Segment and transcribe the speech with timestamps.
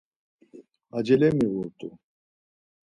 [0.97, 1.87] Acele miğut̆u.